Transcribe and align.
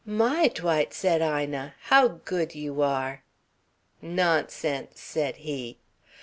"My, 0.03 0.47
Dwight," 0.47 0.95
said 0.95 1.21
Ina, 1.21 1.75
"how 1.79 2.07
good 2.25 2.55
you 2.55 2.81
are!" 2.81 3.21
"Nonsense!" 4.01 4.99
said 4.99 5.35
he. 5.35 5.77